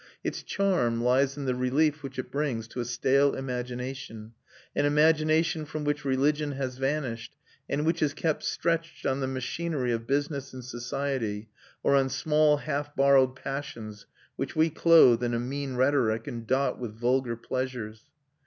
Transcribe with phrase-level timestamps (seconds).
[0.23, 4.33] Its charm lies in the relief which it brings to a stale imagination,
[4.75, 7.35] an imagination from which religion has vanished
[7.69, 11.49] and which is kept stretched on the machinery of business and society,
[11.83, 16.79] or on small half borrowed passions which we clothe in a mean rhetoric and dot
[16.79, 18.05] with vulgar pleasures.